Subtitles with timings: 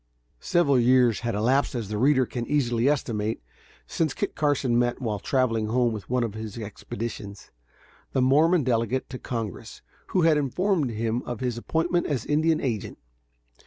[0.39, 3.39] Several years have elapsed, as the reader can easily estimate,
[3.85, 7.51] since Kit Carson met, while traveling home from one of his expeditions,
[8.11, 12.59] the Mormon delegate to Congress who had first informed him of his appointment as Indian
[12.59, 12.97] agent.